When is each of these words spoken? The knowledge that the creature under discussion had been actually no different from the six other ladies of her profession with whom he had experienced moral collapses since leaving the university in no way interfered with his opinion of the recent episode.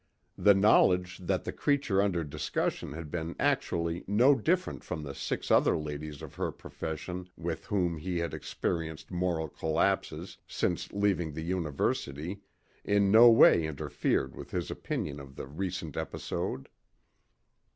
The 0.39 0.55
knowledge 0.55 1.19
that 1.19 1.43
the 1.43 1.51
creature 1.51 2.01
under 2.01 2.23
discussion 2.23 2.93
had 2.93 3.11
been 3.11 3.35
actually 3.39 4.03
no 4.07 4.33
different 4.33 4.83
from 4.83 5.03
the 5.03 5.13
six 5.13 5.51
other 5.51 5.77
ladies 5.77 6.23
of 6.23 6.33
her 6.33 6.51
profession 6.51 7.29
with 7.37 7.65
whom 7.67 7.99
he 7.99 8.17
had 8.17 8.33
experienced 8.33 9.11
moral 9.11 9.47
collapses 9.47 10.39
since 10.47 10.91
leaving 10.91 11.33
the 11.33 11.43
university 11.43 12.41
in 12.83 13.11
no 13.11 13.29
way 13.29 13.63
interfered 13.63 14.35
with 14.35 14.49
his 14.49 14.71
opinion 14.71 15.19
of 15.19 15.35
the 15.35 15.45
recent 15.45 15.95
episode. 15.95 16.67